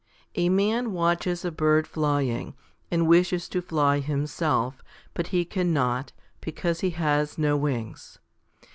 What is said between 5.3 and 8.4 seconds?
cannot, because he has no wings.